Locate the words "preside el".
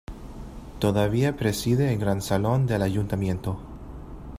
1.37-1.99